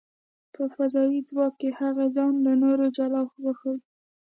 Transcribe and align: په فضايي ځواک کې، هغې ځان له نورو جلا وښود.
په 0.53 0.61
فضايي 0.73 1.19
ځواک 1.29 1.53
کې، 1.61 1.69
هغې 1.79 2.07
ځان 2.15 2.33
له 2.45 2.53
نورو 2.63 2.85
جلا 2.97 3.21
وښود. 3.43 3.79